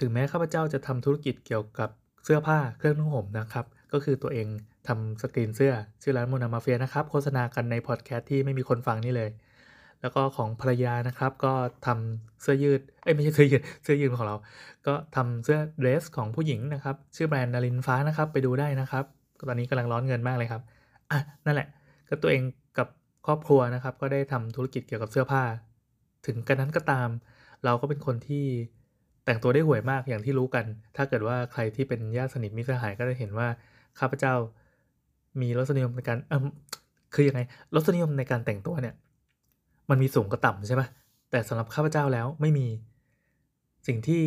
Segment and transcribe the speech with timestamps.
[0.00, 1.90] ถึงแม้ข้าพเจ้าจะทำธุรกิจเกี่ยวกับ
[2.24, 4.46] เสื้อผ้าเครื่องนุ่งห่มนะครับ ก็คือตัวเอง
[4.88, 5.72] ทำสกรีนเสื้อ
[6.02, 9.30] ชื่อร้านโมนามาเฟียนะครับ โฆษณากันในพอดแคสต์ที่ไม่มีคนฟังนี่เลย
[10.00, 11.52] แล้วก็ของภรรยานะครับ ก็
[11.86, 14.36] ทำเสื้อยืดเอ้ยไม่ใช่เสื้อยืดเสื้อยืดของเรา
[14.86, 19.04] ก็ทำเสื้อเดรสของผู้หญิงนะครับ ชื่อแบรนด์นารินฟ้านะครับ ไปดูได้นะครับ
[19.48, 20.62] ตอนนี้กำลังร้อนเงินมากเลยครับ
[21.10, 21.68] อะนั่นแหละ
[22.08, 22.42] ก็ตัวเอง
[22.78, 22.88] กับ
[23.26, 25.42] ครอบครัวนะครับ ก็ได้ทำธุรกิจเกี่ยวกับเสื้อผ้า
[26.26, 27.08] ถึงกันนั้นก็ตาม
[27.64, 28.46] เราก็เป็นคนที่
[29.26, 30.64] แต่งตัวได้ห่วยมากอย่างที่รู้กัน
[30.96, 33.48] ถ้าเกิดว่าใครที่เป็นญาติสนิทมิตรสหายก็จะเห็นว่า
[33.98, 34.34] ข้าพเจ้า
[35.40, 36.40] มีรสนิยมในการเออ
[37.14, 37.40] คือยังไง
[37.74, 38.94] รสนิยมในการแต่งตัวเนี่ย
[39.90, 40.88] มันมีสูงกับต่ำใช่ปะ
[41.30, 42.66] แต่สำหรับข้าพเจ้าแล้วไม่มี
[43.86, 44.22] สิ่งที่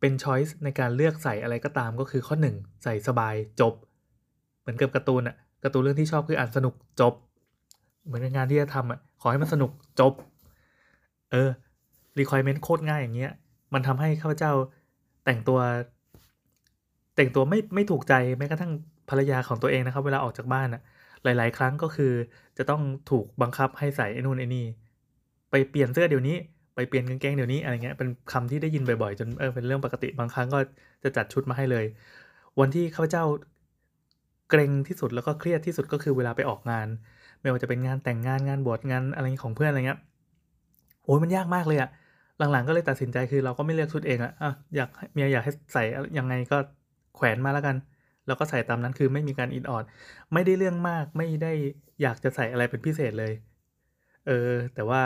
[0.00, 3.74] เป็นช้อยส์ในการเลือกใส่อะไรก็ตามก็คือข้อหนึ่งใส่สบายจบ
[4.60, 7.14] เหมือนกับการ์ตูนอะการ์ตูนเรื่องที่ชอบคืออ่านสนุกจบ
[8.04, 9.70] เหมือนงานที่จะทำอะขอให้มันสนุก
[10.00, 10.12] จบ
[11.32, 11.48] เออ
[12.18, 13.32] requirement โคตรง่ายอย่างเงี้ย
[13.74, 14.52] มันทำให้ข้าพเจ้า
[15.24, 15.58] แต่งตัว
[17.16, 18.72] แต่งตัวไม่ไม่ถูกใจแม้กระทั่ง
[19.10, 20.82] ภรรยาของตัวเองนะครับ เวลาออกจากบ้านอะ
[21.24, 22.12] หลาย ๆ ครั้งก็คือ
[22.58, 24.64] จะต้องถูกบังคับให้ใส่ไอ้นู่นไอ้นี่
[25.50, 26.36] ไปเปลี่ยนเสื้อเดี๋ยวนี้
[26.74, 30.58] ไปเปลี่ยนกางเกงเดี๋ยวนี้อะไรเงี้ยเป็นคำที่ได้ยินบ่อย ๆ จนเออเป็นเรื่องปกติบางครั้งก็
[31.04, 31.84] จะจัดชุดมาให้เลย
[32.60, 33.24] วันที่ข้าพเจ้า
[34.50, 36.86] เกรงที่สุดแล้วก็เครียดที่สุดก็คือเวลาไปออกงาน
[37.40, 40.00] ไม่ว่าจะเป็นงานแต่งงานงานบวชงานอะไรของเพื่อนอะไรเงี้ย
[41.04, 41.90] โอ้ยมันยากมากเลยอะ
[42.38, 45.82] หลังๆก็เลยตัดสินใจคือเราก็ไม่เลือกชุดเองอะอะอยากเมียอยากให้ใส่
[46.18, 46.58] ยังไงก็
[47.16, 47.76] แขวนมาแล้วกัน
[48.26, 49.84] แล้วก็ใส่ตามนั้นคือไม่มีการอินออด
[50.32, 51.52] ไม่ได้เรื่องมากไม่ได้
[52.02, 53.32] อยากจะใส่อะไรเป็นพิเศษเลย
[54.26, 55.02] เออ แต่ว่า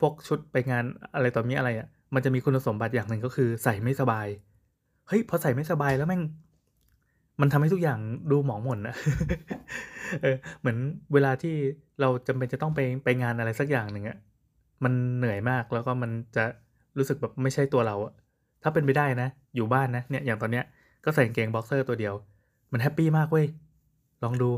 [0.00, 4.26] พวกชุดไปงานอะไรต่อมีอะไรอะ่ะ มันจะมีคุณสมบัติอย่างหนึ่งก็คือใส่ไม่สบาย
[5.08, 6.22] เฮ้ยพอใส่ไม่สบายแล้วแม่ง
[7.40, 7.98] มันทำให้ทุกอย่าง
[8.30, 8.96] ดูหมองหม่นนะ
[10.22, 10.76] เออ เหมือน
[11.12, 11.54] เวลาที่
[12.00, 14.16] เราจำเป็นจะต้องไปไปงานอะไรสักอย่างหนึ่งอะ
[14.84, 16.44] มันเหนื่อยมากแล้วก็มันจะ
[16.98, 18.12] รู้สึกแบบไม่ใช่ตัวเราอะ
[18.62, 20.64] ถ้าเป็นไปได้นะ อยู่บ้านนะเนี่ยอย่างตอนเนี้ย
[21.04, 22.14] ก็ใส่กางเกงบ็อกเซอร์ตัวเดียว
[22.72, 23.46] มัน happy มากเว้ย
[24.22, 24.50] ลองดู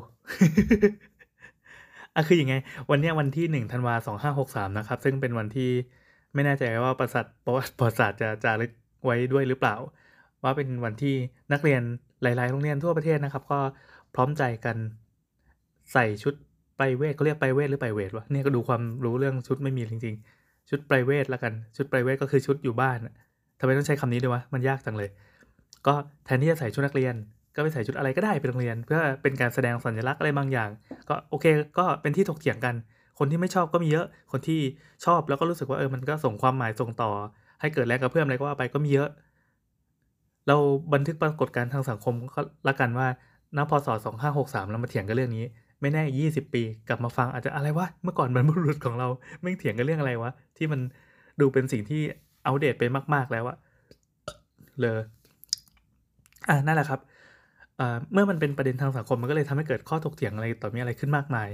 [2.15, 2.55] อะคืออย่างไง
[2.91, 5.71] วันนี้วันที่หนึ่งธันวาสองห้าหกสามนะครับ ซึ่งเป็นวันที่
[6.35, 8.73] ไม่แน่ใจว่าประสัทประวัติศาสตร์จะจารึก
[9.05, 9.77] ไว้ด้วยหรือเปล่า
[10.43, 11.15] ว่าเป็นวันที่
[11.53, 11.83] นักเรียน
[12.23, 13.61] หลาย ๆ โรงเรียนทั่วประเทศนะครับ ก็
[14.15, 14.77] พร้อมใจกัน
[15.93, 16.35] ใส่ชุด
[16.79, 22.99] ไปเวทเขาเรียกไปเวทหรือไปเวทวะเนี่ยก็ดูความรู้เรื่องชุดไม่มีจริงๆ ชุดไปเวทแล้วกัน ชุดไปเวทก็คือชุดอยู่บ้าน
[23.61, 25.11] ทำไมต้องใช้คำนี้ด้วยวะ มันยากจังเลย
[25.87, 27.15] ก็แทนที่จะใส่ชุดนักเรียน
[27.55, 30.71] ก็ไปใส่ชุดอะไรก็ได้ไปโรงเรียน เพื่อเป็นการแสดงสัญลักษณ์อะไรบางอย่าง
[31.09, 31.47] ก็โอเค
[31.79, 32.75] ก็เป็นที่ถกเถียงกัน
[33.19, 34.61] คนที่ไม่ชอบก็มีเยอะ คนที่
[35.05, 37.11] ชอบแล้วก็รู้สึกว่าเออ มันก็ส่งความหมายส่งต่อ
[37.61, 39.09] ให้เกิดแรงกระเพื่อมอะไรก็ว่าไปก็มีเยอะ
[40.49, 40.57] เรา
[40.95, 43.09] บันทึกปรากฏการณ์ทางสังคมก็ละกันว่า
[43.57, 43.89] ณพศ
[44.31, 45.45] 2563เรามาเถียงกันเรื่องนี้
[45.81, 49.09] ไม่แน่ 20 ปี กลับมาฟังอาจจะอะไรวะ เมื่อก่อนบรรพบุรุษของเรา
[49.43, 50.81] ไม่เถียงกันเรื่องอะไรวะ ที่มัน
[51.41, 52.03] ดูเป็นสิ่งที่
[52.47, 53.57] อัปเดตไปมาก ๆแล้วอะ
[54.81, 54.99] เลย
[56.49, 57.01] อ่านั่นแหละครับ
[58.13, 61.49] เมื่อมันเป็นประเด็นทางสังคมมันก็เลยทำให้เกิดข้อถกเถียงอะไรต่อมีอะไรขึ้นมากมาย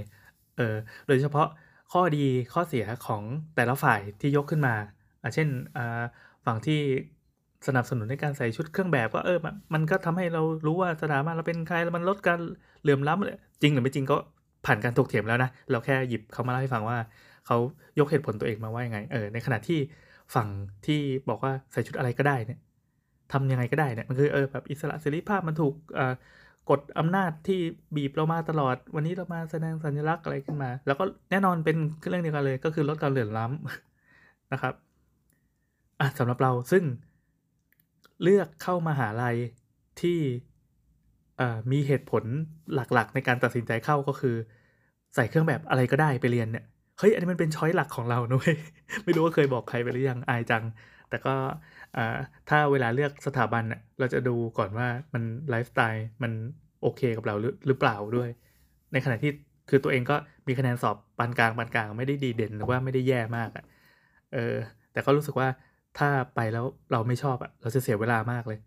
[0.57, 0.75] เออ
[1.07, 1.47] โดยเฉพาะ
[1.91, 3.21] ข้อดีข้อเสียของ
[3.55, 4.75] แต่ละฝ่ายที่ยกขึ้นมา
[5.21, 5.47] อ่าเช่น
[6.45, 6.79] ฝั่งที่
[7.67, 9.39] สนับสนุนในการใส่ชุดเครื่องแบบก็เออ
[9.73, 12.39] มันก็ทำให้เรารู้ว่าสถาบันเราเป็นใครแล้วมันลดการ
[12.81, 14.17] เหลื่อมล้ำจริงหรือไม่จริงก็
[14.65, 16.97] ผ่านการถกเถียงแล้วนะ เราแค่หยิบเขามาเล่าให้ฟังว่า
[17.47, 17.57] เขา
[17.99, 19.79] ยกเหตุผลตัวเองมาว่ายังไง เออ ในขณะที่
[20.35, 20.47] ฝั่ง
[20.85, 20.99] ที่
[21.29, 22.59] บอกว่าใส่ชุดอะไรก็ได้เนี่ย
[23.31, 25.75] ทำยังไงก็ได้เนี่ย มันคือเออแบบอิสระเสรีภาพมันถูก
[26.69, 27.59] กดอำนาจที่
[27.95, 31.77] บีบเรามาตลอด วันนี้เรามาแสดงสัญลักษณ์อะไรขึ้นมา แล้วก็แน่นอนเป็น
[32.09, 34.73] เรื่องเดียวกันเลย ก็คือลดการเหลื่อมล้ำนะครับ
[35.99, 36.83] อะสำหรับเราซึ่ง
[38.23, 39.37] เลือกเข้ามาหาลัย
[40.01, 40.19] ที่
[41.71, 42.23] มีเหตุผล
[42.73, 44.35] หลักๆ ในการตัดสินใจเข้าก็คือ
[45.15, 46.65] ใส่เครื่องแบบอะไรก็ได้ไปเรียนเนี่ย
[46.99, 48.51] เฮ้ยอันนี้มันเป็นช้อยหลักของเรานุ้ย
[49.03, 50.63] ไม่รู้ว่าเคยบอกใครไปหรือยังอายจัง
[51.09, 51.35] แต่ก็
[52.49, 53.63] ถ้าเวลาเลือกสถาบัน
[53.99, 56.31] เราจะดูก่อนว่ามันไลฟ์สไตล์มัน
[56.81, 57.35] โอเคกับเรา
[57.67, 58.29] หรือเปล่าด้วย
[58.93, 59.31] ในขณะที่
[59.69, 60.15] คือตัวเองก็
[60.47, 63.65] มีคะแนนสอบปานกลางปานกลางไม่ได้ดีเด่นหรือว่าไม่ได้แย่มากอะ
[64.33, 64.55] เออ
[64.93, 65.47] แต่ก็รู้สึกว่า
[65.97, 68.59] ถ้าไปแล้วเราไม่ชอบอะเราจะเสียเวลามากเลย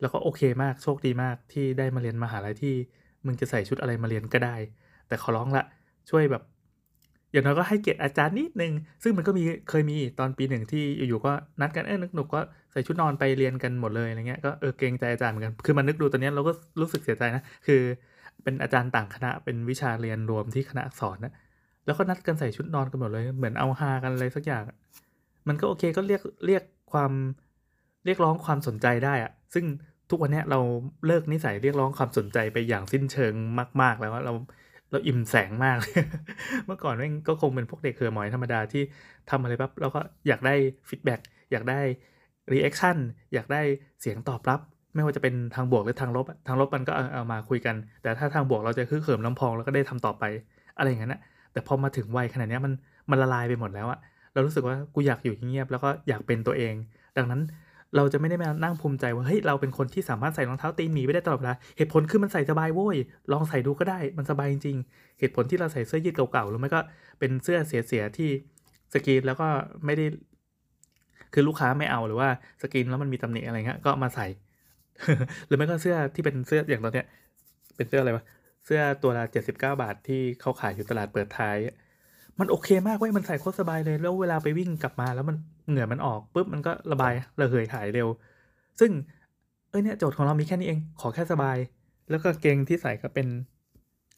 [0.00, 2.74] แล้วก็โอเคมากโชคดีมากที่ได้มาเรียนมหาลัยที่
[3.26, 4.56] มึงจะใส่ชุดอะไรมาเรียนก็ได้
[5.08, 5.64] แต่ขอร้องละ
[6.10, 6.42] ช่วยแบบ
[7.32, 8.72] อย่างน้อยก็ให้เกียรติอาจารย์นิดนึง
[9.02, 12.40] ซึ่งมันก็มีเคยมีตอนปีหนึ่งที่อยู่ๆก็นัดกันเออนึกหนุกก็
[12.72, 17.80] ใส่ชุดนอนไปเรียนกันหมดเลยอะไรเงี้ยก็เออเกรงใจอาจารย์เหมือนกันคือมันนึกดูตอนนี้เราก็รู้สึกเสียใจนะคือ
[18.42, 21.32] เป็นอาจารย์ต่างคณะเป็นวิชาเรียนรวมที่คณะสอักษรนะ
[21.86, 24.64] แล้วก็นัดกันใส่ชุดนอนกันหมดเลย เหมือนเอาฮากันอะไรสักอย่าง
[25.48, 27.12] มันก็โอเคก็เรียกเรียกความ
[28.04, 29.64] เรียกร้องความสนใจได้อะซึ่ง
[30.10, 30.58] ทุกวันนี้เรา
[31.06, 33.34] เลิกนิสัยเรียกร้องความสนใจไปอย่างสิ้นเชิง
[33.82, 34.32] มาก ๆ แล้วเรา
[34.90, 35.76] เราอิ่มแสงมาก
[36.66, 38.82] เมื่อก่อนแม่งก็คงเป็นพวกเด็กเห่อหมอยธรรมดาที่
[39.30, 40.54] ทำอะไรปั๊บแล้วก็อยากได้
[40.88, 41.20] feedback
[41.52, 41.80] อยากได้
[42.52, 42.96] reaction
[43.34, 43.62] อยากได้
[44.00, 44.60] เสียงตอบรับ
[44.94, 50.24] ไม่ว่าจะเป็นทางบวกหรือทางลบ ทางลบมันก็เอามาคุยกัน แต่ถ้าทางบวกเราจะฮึกเหิมลำพองแล้วก็ได้ทำต่อไป
[50.78, 51.20] อะไรอย่างนั้นนะ
[51.52, 52.72] แต่พอมาถึงวัยขนาดนี้มัน
[53.10, 53.98] มันละลายไปหมดแล้วอะ
[54.34, 56.74] เรารู้สึกว่ากูอยากอยู่เงียบแล้วก็อยากเป็นตัวเอง
[57.16, 57.40] ดังนั้น
[57.96, 62.96] เราจะไม่ได้มานั่งภูมิใจว่าเฮ้ยเราเป็นคนที่สามารถใส่รองเท้าตีนหมีไม่ได้ตลอดเวลาเหตุผลคือมันใส่สบายโว้ย
[63.32, 66.80] ลองใส่ดูก็ได้มันสบายจริงๆเหตุผลที่เราใส่เสื้อยืดเก่าๆหรือไม่ก็
[67.18, 68.30] เป็นเสื้อเสียๆที่
[68.92, 69.48] สกรีนแล้วก็
[69.84, 70.06] ไม่ได้
[71.32, 72.28] คือลูกค้าไม่เอาหรือว่า
[72.62, 74.26] สกรีนแล้วมันมีตำหนิอะไรเงี้ยก็มาใส่
[75.46, 77.06] หรือไม่ก็เสื้อที่เป็นเสื้ออย่างตอนเนี้ย
[77.76, 78.24] เป็นเสื้ออะไรวะ
[78.66, 81.56] เสื้อตัวละเจ็ดสิบเก้าบาทที่เขาขายอยู่ตลาดเปิดท้าย
[82.38, 85.36] มันโอเคมากเว้ยมันใส่โคตรสบายเลย แล้วเวลาไปวิ่งกลับมาแล้วมัน
[85.68, 88.08] เหงื่อมันออกปุ๊บมันก็ระบายระเหยหายเร็ว
[88.80, 88.90] ซึ่ง
[89.70, 91.56] เอ้ยเนี่ยโจทย์ของเรามีแค่นี้เอง ขอแค่สบาย
[92.10, 93.26] แล้วก็เกงที่ใส่ก็เป็น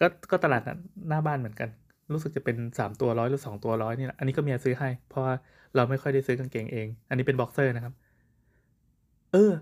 [0.00, 0.62] ก็ก็ตลาด
[1.08, 1.68] หน้าบ้านเหมือนกัน
[2.14, 5.34] รู้สึกจะเป็นสามตัวร้อยหรือสองตัวร้อยนี่แหละอันนี้ก็เมียซื้อให้ เพราะว่า
[5.76, 7.94] เราไม่ค่อยได้ซื้อกางเกงเอง อันนี้เป็นบ็อกเซอร์นะครับ
[9.32, 9.52] เออ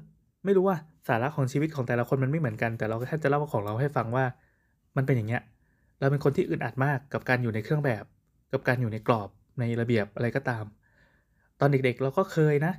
[0.44, 0.76] ไม่รู้ว่า
[1.08, 4.25] สาระของชีวิตของแต่ละคนมันไม่เหมือนกัน แต่เราแค่จะเล่าของเราให้ฟังว่า
[4.97, 5.43] มันเป็นอย่างเงี้ย
[6.00, 8.05] เราเป็นคนที่อึดอัดมากกับการอยู่ในเครื่องแบบ
[8.52, 9.29] กับการอยู่ในกรอบ
[9.61, 10.64] ในระเบียบอะไรก็ตาม
[11.61, 12.73] ตอนเด็กๆเราก็เคยนะ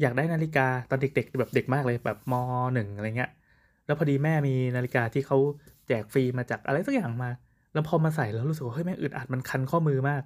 [0.00, 2.34] อยากได้นาฬิกาตอนเด็ก ๆ แบบเด็กมากเลยแบบม
[2.74, 3.30] หนึ่งอะไรเงี้ย
[3.86, 5.38] แล้วพอดีแม่มีนาฬิกาที่เขา
[5.88, 7.30] แจกฟรีมาจากอะไรสักอย่างมา
[7.72, 10.22] แล้วพอมาใส่แล้วรู้สึกว่าเฮ้ยแม่งอึดอัดมันคันข้อมือมาก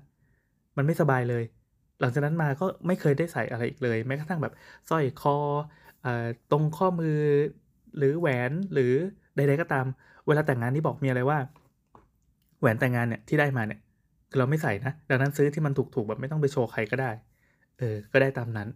[0.77, 1.45] มันไม่สบายเลย
[2.01, 4.53] หลังจากนั้นมาก็ไม่เคยได้ใส่อะไรอีกเลย แม้กระทั่งแบบ
[4.91, 5.37] สร้อยคอ
[6.51, 7.19] ตรงข้อมือ
[7.99, 8.93] หรือแหวนหรือ
[9.37, 9.87] ใดๆก็ตาม
[10.27, 11.39] เวลาแต่งงานนี่บอกเมียเลยว่า
[12.61, 13.81] แหวนแต่งงานเนี่ยที่ได้มาเนี่ย
[14.31, 17.11] คือเราไม่ใส่นะ ดังนั้นซื้อที่มันถูกๆแบบไม่ต้องไปโชว์ใครก็ได้
[17.79, 18.69] เออ ก็ได้ตามนั้น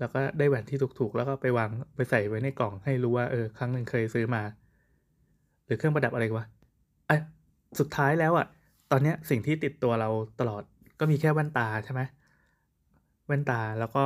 [0.00, 4.42] แล้วก็ได้แหวนที่ถูกๆ แล้วก็ไปวางไปใส่ไว้ในกล่องให้รู้ว่าเออครั้งหนึ่งเคยซื้อมา
[5.66, 6.46] หรือเครื่องประดับอะไรวะ
[7.06, 7.16] ไอ้
[7.80, 8.46] สุดท้ายแล้วอะ่ะ
[8.90, 10.08] ตอนเนี้ยสิ่งที่ติดตัวเรา
[10.40, 10.62] ตลอด
[11.00, 12.00] ก็มีแค่แว่นตาใช่ไหม
[13.26, 14.04] แว่นตาแล้วก็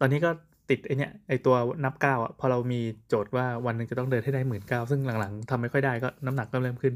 [0.00, 0.30] ตอนนี้ก็
[0.70, 6.94] ติดไอเนี้ยไอตัวนับก้าวอะพอเรามีโจทย์ว่าวันหนึ่งจะต้องเดินให้ได้หมื่นเก้าซึ่งหลังๆทำไม่ค่อยได้ก็น้ำหนักก็เริ่มขึ้น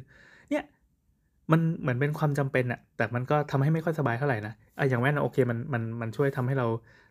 [0.50, 0.64] เนี่ย
[1.52, 6.66] มันเหมือนเป็นความจำเป็นอะแต่มันก็ทำให้ไม่ค่อยสบายเท่าไหร่นะอะอย่างแว่นโอเคมันมันมันช่วยทำให้เรา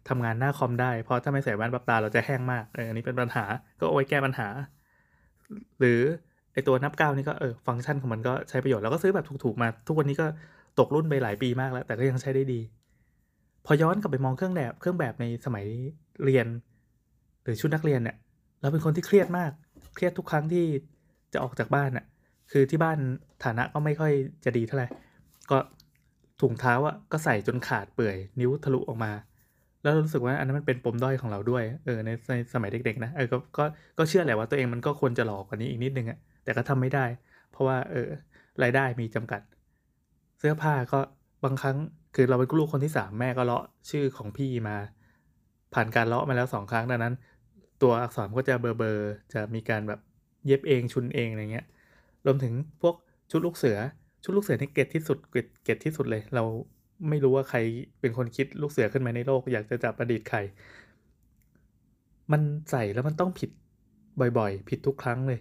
[0.09, 3.45] ทำงานหน้าคอมได้ เพราะถ้าไม่ใส่แว่นปับตาเราจะแห้งมากเอออันนี้เป็นปัญหา
[3.79, 4.47] ก็เอาไว้แก้ปัญหา
[5.79, 5.99] หรือ
[6.53, 10.27] ไอตัวนับก้าวนี่ก็เออฟังก์ชันของมันก็ใช้ประโยชน์ แล้วก็ซื้อแบบถูกๆมา ทุกวันนี้ก็
[10.79, 12.59] ตกรุ่นไปหลายปีมากแล้ว แต่ก็ยังใช้ได้ดี
[13.65, 15.65] พอย้อนกลับไปมองเครื่องแบบเครื่องแบบในสมัย
[16.23, 16.47] เรียน
[17.43, 18.15] หรือชุดนักเรียนเนี่ย
[18.61, 19.51] เราเป็นคนที่เครียดมาก
[19.95, 20.65] เครียดทุกครั้งที่
[21.33, 22.05] จะออกจากบ้านน่ะ
[22.51, 22.97] คือที่บ้าน
[23.43, 24.13] ฐานะก็ไม่ค่อย
[24.45, 24.87] จะดีเท่าไหร่
[25.51, 25.57] ก็
[26.41, 29.11] ถุงเท้าอะก็ใส่จนขาดเปื่อยนิ้วทะลุออกมา
[29.83, 33.65] แล้วรู้สึกว่าอันนั้นมันเป็นปมด้อยของเราด้วย เออในในสมัยเด็กๆนะ เออก็ก็
[33.97, 37.05] ก็เชื่อแหละว่าตัวเองมันก็ควรจะหลอกกว่านี้อีกนิดนึงอะแต่ก็ทำไม่ได้
[37.51, 38.07] เพราะว่าเออ
[38.63, 39.41] รายได้มีจำกัด
[40.39, 40.99] เสื้อผ้าก็
[41.43, 41.77] บางครั้ง
[42.15, 44.77] คือเราเป็นลูกคนที่สามแม่ก็เลาะชื่อของพี่มา
[45.73, 47.13] ผ่านการเลาะมาแล้วสองครั้งดังนั้น
[47.81, 49.99] ตัวอักษรก็จะเบอร์เบอร์จะมีการแบบ
[50.45, 51.65] เย็บเองชุนเองอะไรเงี้ย
[52.25, 52.95] รวมถึงพวก
[53.31, 53.77] ชุดลูกเสือ
[54.23, 56.43] ชุดลูกเสือนี่เกตที่สุดเกตเกตที่สุดเลย เรา
[57.09, 57.59] ไม่รู้ว่าใคร
[58.01, 60.39] เป็นคนคิดลูกเสือขึ้นมาในโลก อยากจะจับประดิษฐ์ใคร
[62.31, 62.41] มัน
[62.71, 63.49] ใส่แล้วมันต้องผิด
[64.37, 65.39] บ่อยๆ ผิดทุกครั้งเลย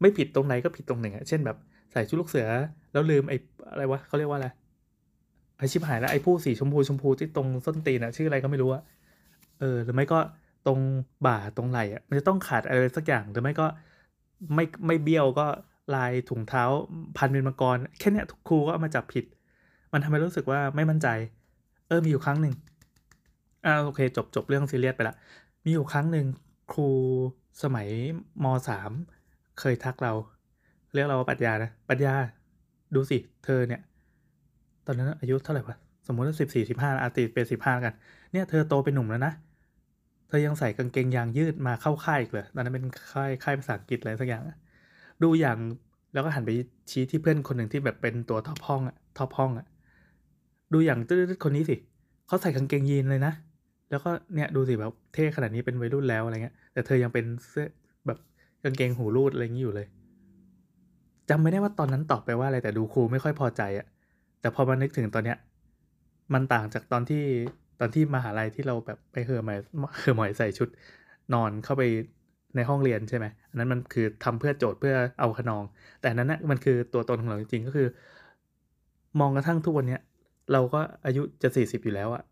[0.00, 1.56] ไม่ผิดตรงไหนก็ผิดตรงหนึ่งอะเช่นแบบ
[1.92, 2.46] ใส่ชุดลูกเสือ
[2.92, 3.36] แล้วลืมไอ้
[3.72, 4.48] อะไรวะเขาเรียกว่าอะไร
[5.58, 8.82] ไอชิบหายแล้วไอ้ผู้สีชมพูชมพูที่ตรงส้นตีนอะชื่ออะไรก็ไม่รู้อะ
[9.60, 10.18] เออ หรือไม่ก็
[10.66, 10.78] ตรง
[11.26, 13.66] บ่าตรงไหล่อะมันจะต้องขาดอะไรสักอย่างหรือไม่ก็
[14.54, 15.46] ไม่ไม่เบี้ยวก็
[15.94, 16.64] ลายถุงเท้า
[17.16, 19.24] พันเป็นมังกร แค่เนี้ยครูก็เอามาจับผิด
[19.92, 21.08] มันทำให้รู้สึกว่าไม่มั่นใจ
[21.88, 22.54] เออมีอยู่ครั้งหนึ่ง
[23.66, 25.16] อ่าโอเค จบจบเรื่องซีเรียสไปละ
[25.64, 26.26] มีอยู่ครั้งหนึ่ง
[26.72, 26.88] ครู
[27.62, 27.88] สมัย
[28.44, 28.90] มสาม
[29.60, 30.12] เคยทักเรา
[30.94, 32.14] เรียกเราว่าปัญญานะปัญญา
[32.94, 33.80] ดูสิ เธอเนี่ย
[34.86, 35.76] ตอนนั้นอายุเท่าไหร่วะ
[36.06, 37.94] สมมติว่าสิบสี่สิบห้าอาตีเป็นสิบห้ากัน
[38.32, 39.32] เนี่ยเธอโตเป็นหนุ่มแล้วนะ
[40.28, 44.42] เธอยังใส่กางเกงยางยืดมาเข้าค่ายอีกเลยตอนนั้นเป็นค่ายค่ายภาษาอังกฤษอะไรสักอย่าง
[45.22, 45.58] ดูอย่าง
[46.12, 46.50] แล้วก็หันไป
[46.90, 49.66] ชี้ที่เพื่อนคนหนึ่งที่แบบเป็นตัวท็อปห้องอะท็อปห้องอะ
[50.72, 51.76] ดูอย่างตื้อคนนี้สิ
[52.26, 53.32] เขาใส่กางเกงยีนเลยนะ
[53.90, 57.66] แล้วก็เนี่ยดูสิแบบเท่ขนาดนี้เป็นวัยรุ่นแล้วอะไรเงี้ย แต่เธอยังเป็นเสื้อ
[58.06, 58.18] แบบ
[58.64, 59.86] กางเกงหูรูดอะไรอย่างนี้อยู่เลย
[61.30, 63.86] จำไม่ได้ว่าตอนนั้นตอบไปว่าอะไรแต่ดูครูไม่ค่อยพอใจอะ
[64.40, 65.38] แต่พอมานึกถึงตอนเนี้ย
[66.34, 67.22] มันต่างจากตอนที่
[67.80, 69.58] ตอนที่มหาลัยที่เราแบบไปเฮอหมาย
[70.00, 70.68] เฮอหมายใส่ชุด
[71.34, 71.82] นอนเข้าไป
[72.56, 75.64] ในห้องเรียนใช่ไหมอันนั้นมันคือทำเพื่อโจทย์เพื่อเอาขนอง
[76.00, 77.88] แต่นั้นนะมันคือตัวตนของเราจริงๆก็คือ
[79.20, 80.00] มองกระทั่งทุกวันเนี้ย
[80.52, 82.22] เราก็อายุจะสี่สิบอยู่แล้วอะ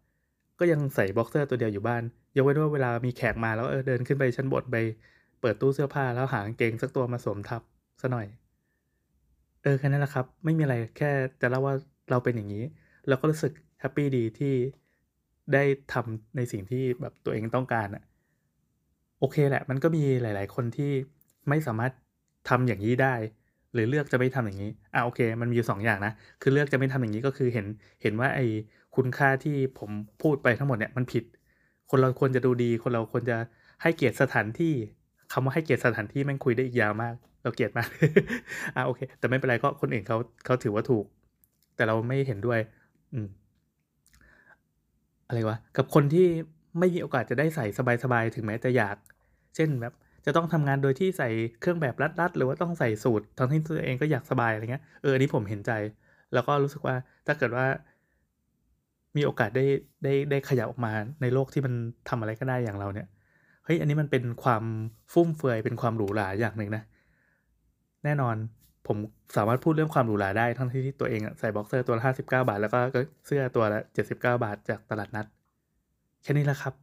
[0.58, 2.02] ก็ยังใส่บ็อกเซอร์ตัวเดียวอยู่บ้าน
[2.36, 4.76] ยกเว้นว่าเวลามีแขกมาแล้วเออเดินขึ้นไปชั้นบนไป
[5.40, 7.62] เปิดตู้เสื้อผ้าแล้วหากางเกงสักตัวมาสวมทับ
[8.00, 8.26] ซะหน่อย
[9.62, 11.10] เออแค่นั้นแหละครับ ไม่มีอะไรแค่
[11.40, 11.74] จะเล่าว่า
[12.10, 12.64] เราเป็นอย่างนี้
[13.08, 14.54] เราก็รู้สึกแฮปปี้ดีที่
[15.52, 15.62] ได้
[15.92, 18.02] ทำในสิ่งที่แบบตัวเองต้องการอะ
[19.22, 20.92] โอเคแหละ มันก็มีหลาย ๆ คนที่
[21.48, 21.92] ไม่สามารถ
[22.48, 23.14] ทำอย่างงี้ได้
[23.72, 26.12] หรือเลือกจะไม่ทำอย่างงี้อ่าโอเค มันมีอยู่2อย่างนะ
[26.42, 27.66] คือเลือกจะไม่ทำอย่างงี้ก็คือเห็น
[28.02, 28.46] เห็นว่าไอ้
[28.96, 29.90] คุณค่าที่ผม
[30.22, 31.24] พูดไปทั้งหมดเนี่ยมันผิด
[31.90, 33.36] คนเราควรจะดูดี คนเราควรจะ
[33.82, 34.74] ให้เกียรติสถานที่
[35.32, 37.88] คำว่าให้เกียรติสถานที่แม่งคุยได้อีกยาวมาก เราเกลียดมาก
[38.76, 41.04] อ่าโอเค แต่ไม่เป็นไรก็คนอื่นเขาเขาถือว่าถูก
[41.76, 42.58] แต่เราไม่เห็นด้วย
[43.12, 43.26] อืม
[45.28, 46.26] อะไรวะกับคนที่
[46.78, 47.66] ไม่มีโอกาสจะได้ใส่
[48.04, 48.96] สบายๆถึงแม้จะอยาก
[49.56, 49.94] เช่นแบบ
[50.26, 51.28] จะต้องทำงานโดยที่ใส่
[51.60, 55.72] เครื่องแบบรัดๆหรือว่าต้องใส่สูททั้งที่ตัวเองก็อยากสบายอะไรเงี้ยเอออันนี้ผมเห็นใจ
[56.34, 56.94] แล้วก็รู้สึกว่า
[57.26, 57.66] ถ้าเกิดว่า
[59.16, 59.64] มีโอกาสได้
[60.04, 61.74] ได้ได้ขยับออกมาในโลกที่มัน
[62.08, 63.06] ทำอะไรก็ได้อย่างเราเนี่ย
[63.64, 64.64] เฮ้ยอันนี้มันเป็นความ
[65.12, 66.82] ฟุ่มเฟือยเป็นความหรูหราอย่างหนึ่งนะ
[68.04, 68.36] แน่นอน
[68.86, 68.96] ผม
[69.36, 72.78] สามารถพูดเรื่องความหรูหราได้ทั้งที่ตัวเองใส่บ็อกเซอร์ตัวละ59บเก้าบาท แล้วก็
[73.26, 75.26] เสื้อตัวละ79บาทจากตลาดนัด
[76.22, 76.74] แค่นี้แหละครับ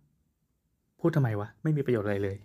[0.99, 2.37] พูดทำไมวะ ไม่มีประโยชน์อะไรเลย